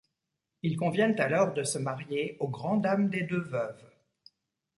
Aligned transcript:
Ils 0.63 0.77
conviennent 0.77 1.19
alors 1.21 1.53
de 1.53 1.61
se 1.61 1.77
marier, 1.77 2.35
au 2.39 2.47
grand 2.47 2.77
dam 2.77 3.07
des 3.11 3.21
deux 3.21 3.41
veuves. 3.41 3.85